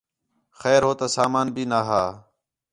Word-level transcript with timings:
خیر 0.59 0.81
ہو 0.87 0.91
تا 0.99 1.07
سامان 1.15 1.47
بھی 1.55 1.63
نا 1.71 1.79
ہا 1.87 2.03